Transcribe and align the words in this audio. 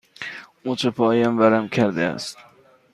مچ 0.65 0.85
پایم 0.97 1.33
ورم 1.39 1.67
کرده 1.67 2.01
است. 2.03 2.37